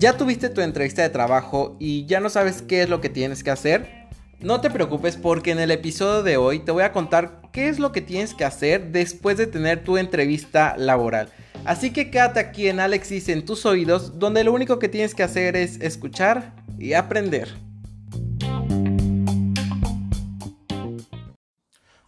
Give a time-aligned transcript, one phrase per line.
[0.00, 3.44] ¿Ya tuviste tu entrevista de trabajo y ya no sabes qué es lo que tienes
[3.44, 4.08] que hacer?
[4.40, 7.78] No te preocupes porque en el episodio de hoy te voy a contar qué es
[7.78, 11.28] lo que tienes que hacer después de tener tu entrevista laboral.
[11.66, 15.22] Así que quédate aquí en Alexis en tus oídos, donde lo único que tienes que
[15.22, 17.48] hacer es escuchar y aprender.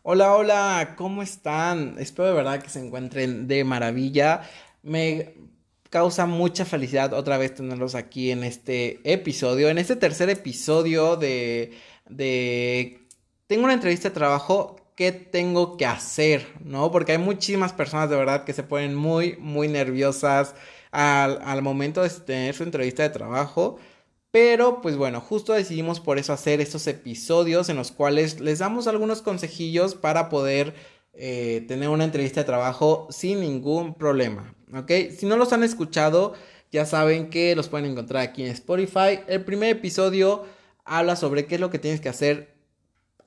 [0.05, 1.97] Hola, hola, ¿cómo están?
[1.99, 4.43] Espero de verdad que se encuentren de maravilla.
[4.83, 5.35] Me
[5.91, 11.73] causa mucha felicidad otra vez tenerlos aquí en este episodio, en este tercer episodio de,
[12.09, 13.07] de
[13.47, 16.47] tengo una entrevista de trabajo, ¿qué tengo que hacer?
[16.65, 16.91] ¿No?
[16.91, 20.55] Porque hay muchísimas personas de verdad que se ponen muy, muy nerviosas
[20.91, 23.79] al, al momento de tener su entrevista de trabajo.
[24.33, 28.89] Pero pues bueno, justo decidimos por eso hacer estos episodios en los cuales les damos
[28.89, 30.75] algunos consejillos para poder
[31.13, 34.55] eh, tener una entrevista de trabajo sin ningún problema.
[34.75, 34.91] ¿Ok?
[35.17, 36.33] Si no los han escuchado,
[36.71, 39.21] ya saben que los pueden encontrar aquí en Spotify.
[39.29, 40.45] El primer episodio
[40.87, 42.55] habla sobre qué es lo que tienes que hacer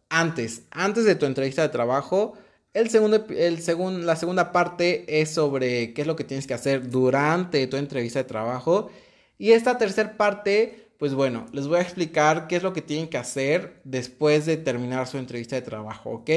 [0.10, 2.34] antes, antes de tu entrevista de trabajo.
[2.74, 6.90] El segundo, el la segunda parte es sobre qué es lo que tienes que hacer
[6.90, 8.90] durante tu entrevista de trabajo.
[9.38, 13.10] Y esta tercera parte, pues bueno, les voy a explicar qué es lo que tienen
[13.10, 16.30] que hacer después de terminar su entrevista de trabajo, ¿ok?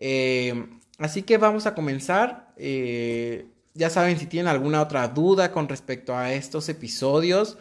[0.00, 0.66] Eh,
[0.98, 2.52] así que vamos a comenzar.
[2.56, 7.58] Eh, ya saben, si tienen alguna otra duda con respecto a estos episodios,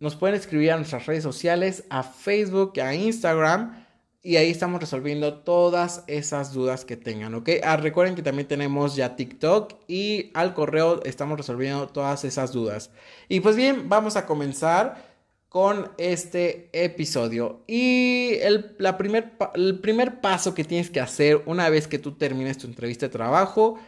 [0.00, 3.84] nos pueden escribir a nuestras redes sociales, a Facebook, a Instagram.
[4.22, 7.50] Y ahí estamos resolviendo todas esas dudas que tengan, ¿ok?
[7.62, 12.90] Ah, recuerden que también tenemos ya TikTok y al correo estamos resolviendo todas esas dudas.
[13.28, 15.17] Y pues bien, vamos a comenzar
[15.48, 17.62] con este episodio.
[17.66, 22.12] Y el, la primer, el primer paso que tienes que hacer una vez que tú
[22.12, 23.78] termines tu entrevista de trabajo,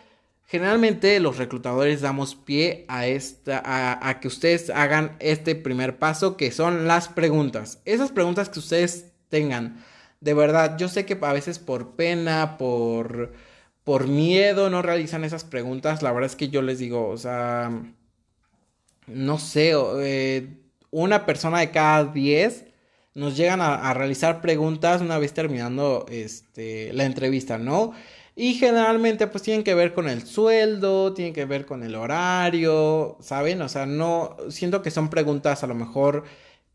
[0.47, 6.51] generalmente los reclutadores damos pie a, esta, a, que ustedes hagan este primer paso, que
[6.51, 7.81] son las preguntas.
[7.85, 9.85] Esas preguntas que ustedes tengan.
[10.21, 13.33] De verdad, yo sé que a veces por pena, por,
[13.85, 16.03] por miedo no realizan esas preguntas.
[16.03, 17.71] La verdad es que yo les digo, o sea,
[19.07, 20.60] no sé, eh,
[20.91, 22.67] una persona de cada 10
[23.15, 27.93] nos llegan a, realizar preguntas una vez terminando este, la entrevista, ¿no?
[28.37, 33.19] Y generalmente pues tienen que ver con el sueldo, tienen que ver con el horario,
[33.21, 33.61] ¿saben?
[33.63, 36.25] O sea, no, siento que son preguntas a lo mejor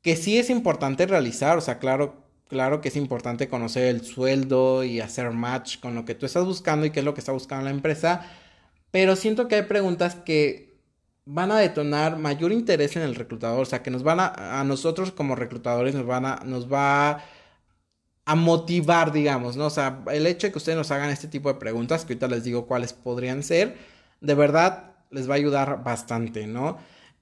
[0.02, 2.16] que sí es importante realizar, o sea, claro,
[2.48, 6.46] claro que es importante conocer el sueldo y hacer match con lo que tú estás
[6.46, 8.30] buscando y qué es lo que está buscando la empresa,
[8.92, 10.75] pero siento que hay preguntas que
[11.26, 14.64] van a detonar mayor interés en el reclutador, o sea, que nos van a, a
[14.64, 17.24] nosotros como reclutadores nos van a, nos va
[18.26, 19.68] a motivar, digamos, ¿no?
[19.68, 22.28] O sea, el hecho de que ustedes nos hagan este tipo de preguntas, que ahorita
[22.28, 23.78] les digo cuáles podrían ser,
[24.22, 26.78] de verdad les va a ayudar bastante, ¿no?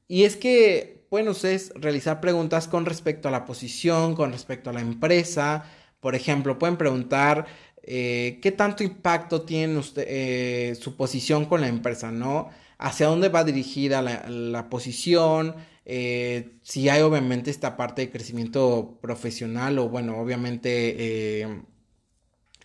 [0.08, 4.74] Y es que pueden ustedes realizar preguntas con respecto a la posición, con respecto a
[4.74, 5.66] la empresa,
[6.00, 7.46] por ejemplo, pueden preguntar
[7.83, 12.49] eh, qué tanto impacto tiene usted, eh, su posición con la empresa, ¿no?
[12.77, 15.55] hacia dónde va dirigida la, posición,
[15.85, 21.45] eh, si hay obviamente esta parte de crecimiento profesional o bueno, obviamente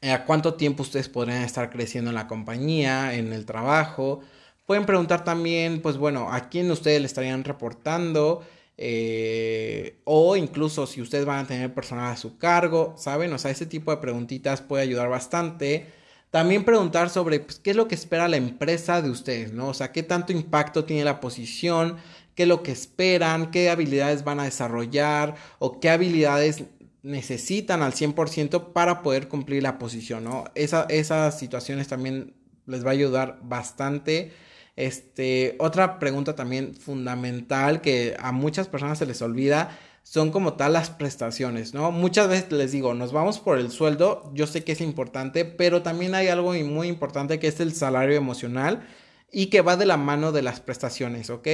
[0.02, 4.20] a cuánto tiempo ustedes podrían estar creciendo en la compañía, en el trabajo.
[4.66, 8.42] Pueden preguntar también, pues bueno, a quién ustedes le estarían reportando.
[8.80, 13.32] Eh, o incluso si ustedes van a tener personal a su cargo, ¿saben?
[13.32, 15.86] O sea, ese tipo de preguntitas puede ayudar bastante.
[16.30, 19.68] También preguntar sobre pues, qué es lo que espera la empresa de ustedes, ¿no?
[19.68, 21.96] O sea, qué tanto impacto tiene la posición,
[22.36, 26.64] qué es lo que esperan, qué habilidades van a desarrollar o qué habilidades
[27.02, 30.44] necesitan al 100% para poder cumplir la posición, ¿no?
[30.54, 32.34] esas situaciones también
[32.66, 34.32] les va a ayudar bastante.
[34.78, 40.72] Este, otra pregunta también fundamental que a muchas personas se les olvida son como tal
[40.72, 41.90] las prestaciones, ¿no?
[41.90, 45.82] Muchas veces les digo, nos vamos por el sueldo, yo sé que es importante, pero
[45.82, 48.86] también hay algo muy importante que es el salario emocional
[49.32, 51.48] y que va de la mano de las prestaciones, ¿ok?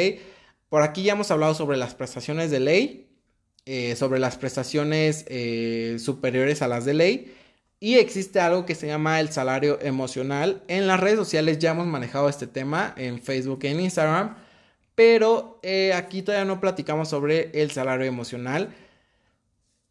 [0.69, 3.09] Por aquí ya hemos hablado sobre las prestaciones de ley,
[3.65, 7.35] eh, sobre las prestaciones eh, superiores a las de ley.
[7.85, 10.63] Y existe algo que se llama el salario emocional.
[10.69, 14.37] En las redes sociales ya hemos manejado este tema en Facebook en Instagram.
[14.95, 18.75] Pero eh, aquí todavía no platicamos sobre el salario emocional.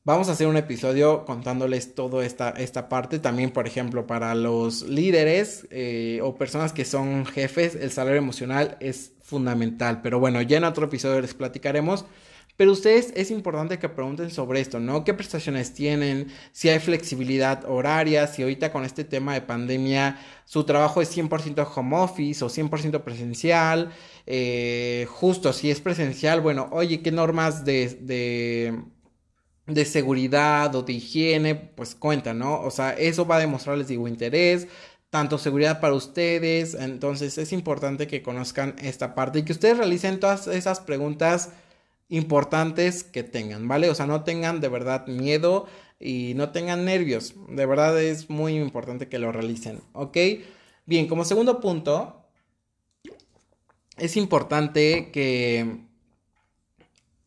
[0.05, 3.19] Vamos a hacer un episodio contándoles toda esta, esta parte.
[3.19, 8.75] También, por ejemplo, para los líderes eh, o personas que son jefes, el salario emocional
[8.79, 10.01] es fundamental.
[10.01, 12.05] Pero bueno, ya en otro episodio les platicaremos.
[12.55, 15.03] Pero ustedes es importante que pregunten sobre esto, ¿no?
[15.03, 16.27] ¿Qué prestaciones tienen?
[16.51, 21.67] Si hay flexibilidad horaria, si ahorita con este tema de pandemia su trabajo es 100%
[21.75, 23.91] home office o 100% presencial.
[24.27, 28.83] Eh, justo, si es presencial, bueno, oye, ¿qué normas de, de,
[29.65, 31.55] de seguridad o de higiene?
[31.55, 32.61] Pues cuentan, ¿no?
[32.61, 34.67] O sea, eso va a demostrar, les digo, interés
[35.13, 36.73] tanto seguridad para ustedes.
[36.73, 41.51] Entonces es importante que conozcan esta parte y que ustedes realicen todas esas preguntas
[42.13, 43.89] importantes que tengan, ¿vale?
[43.89, 45.65] O sea, no tengan de verdad miedo
[45.99, 47.33] y no tengan nervios.
[47.49, 50.17] De verdad es muy importante que lo realicen, ¿ok?
[50.85, 52.27] Bien, como segundo punto,
[53.97, 55.79] es importante que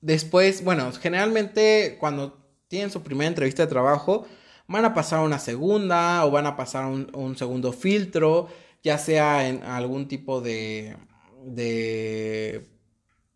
[0.00, 2.38] después, bueno, generalmente cuando
[2.68, 4.24] tienen su primera entrevista de trabajo,
[4.68, 8.46] van a pasar una segunda o van a pasar un, segundo filtro,
[8.84, 10.96] ya sea en algún tipo de,
[11.44, 12.75] de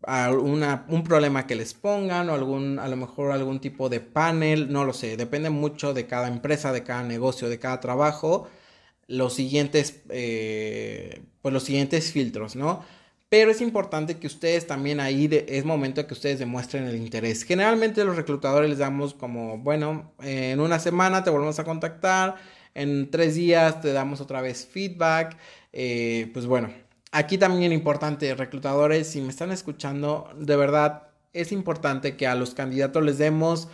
[0.07, 4.85] un problema que les pongan o algún, a lo mejor algún tipo de panel, no
[4.85, 8.47] lo sé, depende mucho de cada empresa, de cada negocio, de cada trabajo,
[9.07, 12.83] los siguientes, eh, pues los siguientes filtros, ¿no?
[13.29, 17.43] Pero es importante que ustedes también ahí es momento que ustedes demuestren el interés.
[17.43, 22.35] Generalmente los reclutadores les damos como, bueno, en una semana te volvemos a contactar,
[22.73, 25.37] en tres días te damos otra vez feedback.
[25.71, 26.71] Eh, pues bueno,
[27.11, 32.53] aquí también importante, reclutadores, si me están escuchando, de verdad es importante que a los
[32.53, 33.67] candidatos les demos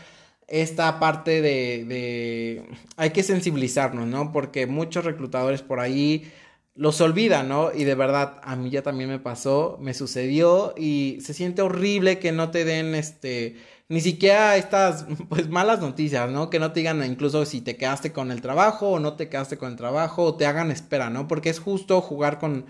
[0.48, 4.31] esta parte de, de hay que sensibilizarnos, ¿no?
[4.31, 6.31] Porque muchos reclutadores por ahí
[6.75, 7.72] los olvida, ¿no?
[7.74, 12.19] Y de verdad, a mí ya también me pasó, me sucedió y se siente horrible
[12.19, 13.57] que no te den este
[13.89, 16.50] ni siquiera estas pues malas noticias, ¿no?
[16.50, 19.57] Que no te digan incluso si te quedaste con el trabajo o no te quedaste
[19.57, 21.28] con el trabajo o te hagan espera, ¿no?
[21.28, 22.66] Porque es justo jugar con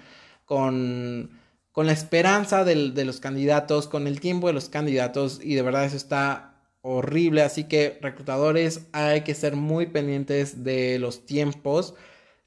[0.47, 5.61] con con la esperanza de los candidatos, con el tiempo de los candidatos y de
[5.61, 11.94] verdad eso está horrible, así que reclutadores hay que ser muy pendientes de los tiempos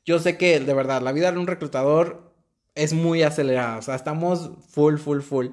[0.04, 2.32] yo sé que de verdad la vida de un reclutador
[2.74, 5.48] es muy acelerada, o sea, estamos full, full, full.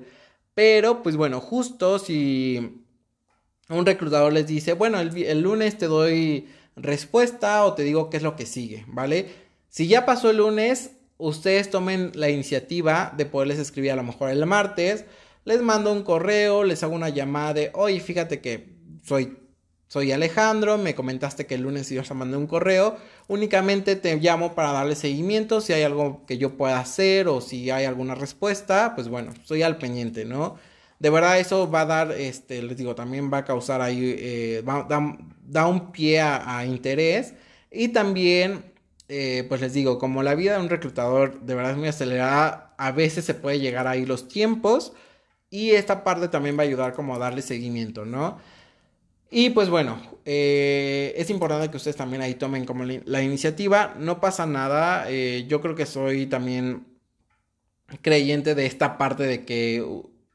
[0.53, 2.83] Pero, pues bueno, justo si
[3.69, 8.23] un reclutador les dice, bueno, el, lunes te doy respuesta o te digo qué es
[8.23, 9.29] lo que sigue, ¿vale?
[9.69, 14.29] Si ya pasó el lunes, ustedes tomen la iniciativa de poderles escribir a lo mejor
[14.29, 15.05] el martes,
[15.45, 19.37] les mando un correo, les hago una llamada de, oye, fíjate que soy
[19.87, 22.97] soy Alejandro, me comentaste que el lunes ibas a mandar un correo.
[23.27, 25.61] Únicamente te llamo para darle seguimiento.
[25.61, 29.61] Si hay algo que yo pueda hacer o si hay alguna respuesta, pues bueno, estoy
[29.61, 30.57] al pendiente, ¿no?
[30.99, 34.63] De verdad eso va a dar, este, les digo, también va a causar ahí, eh,
[34.65, 37.33] da, un pie a, interés.
[37.71, 38.65] Y también,
[39.09, 42.75] eh, pues les digo, como la vida de un reclutador de verdad es muy acelerada,
[42.77, 44.93] a veces se puede llegar ahí los tiempos.
[45.49, 48.37] Y esta parte también va a ayudar como a darle seguimiento, ¿no?
[49.29, 53.93] Y pues bueno, eh, es importante que ustedes también ahí tomen como la iniciativa.
[53.99, 55.05] No pasa nada.
[55.09, 56.85] Eh, yo creo que soy también
[58.01, 59.85] creyente de esta parte de que,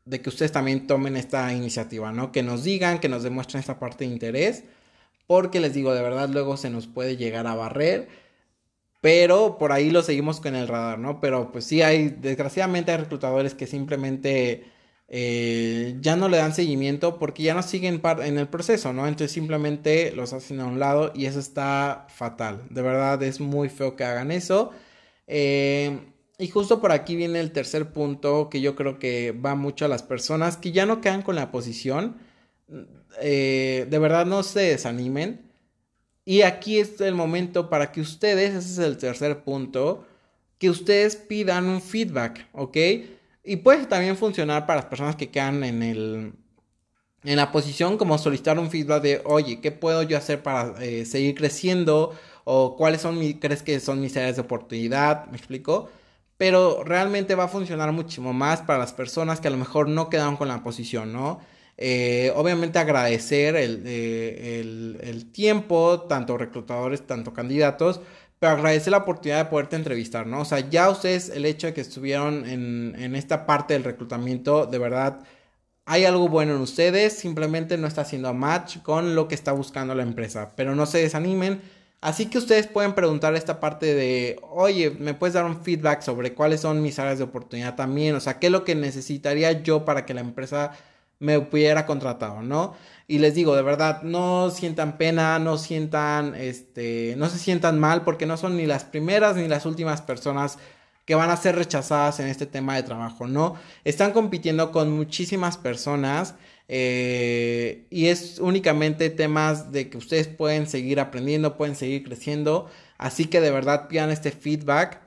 [0.04, 2.32] de que ustedes también tomen esta iniciativa, ¿no?
[2.32, 4.64] Que nos digan, que nos demuestren esta parte de interés.
[5.26, 8.08] Porque les digo, de verdad luego se nos puede llegar a barrer.
[9.02, 11.20] Pero por ahí lo seguimos con el radar, ¿no?
[11.20, 14.64] Pero pues sí hay, desgraciadamente hay reclutadores que simplemente
[15.08, 19.06] eh, ya no le dan seguimiento porque ya no siguen en el proceso, ¿no?
[19.08, 22.62] Entonces simplemente los hacen a un lado y eso está fatal.
[22.70, 24.70] De verdad es muy feo que hagan eso.
[25.26, 25.98] Eh,
[26.38, 29.88] y justo por aquí viene el tercer punto que yo creo que va mucho a
[29.88, 32.18] las personas que ya no quedan con la posición.
[33.20, 35.51] Eh, de verdad no se desanimen.
[36.24, 40.06] Y aquí es el momento para que ustedes, ese es el tercer punto,
[40.58, 42.76] que ustedes pidan un feedback, ¿ok?
[43.44, 46.32] Y puede también funcionar para las personas que quedan en el
[47.24, 51.04] en la posición como solicitar un feedback de, oye, ¿qué puedo yo hacer para eh,
[51.04, 52.14] seguir creciendo?
[52.44, 55.88] O cuáles son crees que son mis áreas de oportunidad, ¿me explico?
[56.36, 60.10] Pero realmente va a funcionar muchísimo más para las personas que a lo mejor no
[60.10, 61.40] quedaron con la posición, ¿no?
[61.76, 68.00] Eh, obviamente agradecer el, eh, el, el tiempo, tanto reclutadores, tanto candidatos,
[68.38, 70.40] pero agradecer la oportunidad de poderte entrevistar, ¿no?
[70.40, 74.66] O sea, ya ustedes, el hecho de que estuvieron en, en esta parte del reclutamiento,
[74.66, 75.20] de verdad,
[75.84, 79.94] hay algo bueno en ustedes, simplemente no está haciendo match con lo que está buscando
[79.94, 81.60] la empresa, pero no se desanimen.
[82.00, 86.34] Así que ustedes pueden preguntar esta parte de, oye, ¿me puedes dar un feedback sobre
[86.34, 88.14] cuáles son mis áreas de oportunidad también?
[88.16, 90.72] O sea, ¿qué es lo que necesitaría yo para que la empresa
[91.22, 92.74] me hubiera contratado, ¿no?
[93.08, 98.02] Y les digo, de verdad, no sientan pena, no sientan, este, no se sientan mal
[98.04, 100.58] porque no son ni las primeras ni las últimas personas
[101.06, 103.56] que van a ser rechazadas en este tema de trabajo, ¿no?
[103.84, 106.34] Están compitiendo con muchísimas personas
[106.74, 112.70] Eh, y es únicamente temas de que ustedes pueden seguir aprendiendo, pueden seguir creciendo.
[112.98, 115.00] Así que de verdad pidan este feedback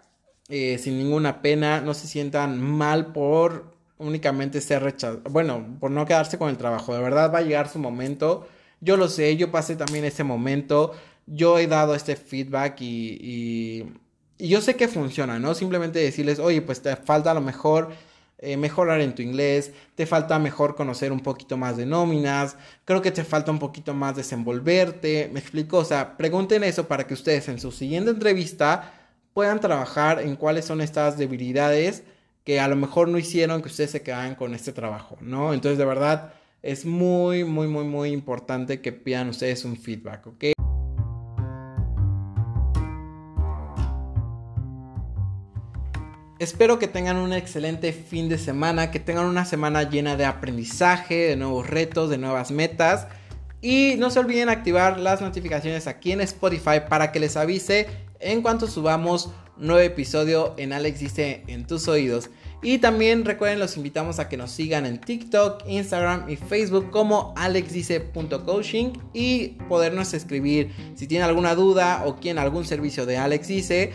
[0.49, 1.81] eh, sin ninguna pena.
[1.81, 5.23] No se sientan mal por únicamente ser rechazados.
[5.31, 6.93] Bueno, por no quedarse con el trabajo.
[6.93, 8.47] De verdad va a llegar su momento.
[8.81, 10.93] Yo lo sé, yo pasé también ese momento.
[11.25, 13.93] Yo he dado este feedback y, y,
[14.37, 15.55] y yo sé que funciona, ¿no?
[15.55, 17.89] Simplemente decirles, oye, pues te falta a lo mejor
[18.37, 23.01] eh, mejorar en tu inglés, te falta mejor conocer un poquito más de nóminas, creo
[23.01, 27.13] que te falta un poquito más desenvolverte, me explico, o sea, pregunten eso para que
[27.13, 28.93] ustedes en su siguiente entrevista
[29.33, 32.03] puedan trabajar en cuáles son estas debilidades
[32.45, 35.51] que a lo mejor no hicieron que ustedes se quedaran con este trabajo, ¿no?
[35.53, 40.43] Entonces, de verdad, es muy, muy, muy, muy importante que pidan ustedes un feedback, ¿ok?
[46.37, 51.29] Espero que tengan un excelente fin de semana, que tengan una semana llena de aprendizaje,
[51.29, 53.07] de nuevos retos, de nuevas metas.
[53.61, 57.87] Y no se olviden activar las notificaciones aquí en Spotify para que les avise
[58.19, 62.29] en cuanto subamos nuevo episodio en Alex dice en tus oídos.
[62.61, 67.33] Y también recuerden, los invitamos a que nos sigan en TikTok, Instagram y Facebook como
[67.37, 73.93] alexdice.coaching y podernos escribir si tienen alguna duda o quieren algún servicio de Alex Dice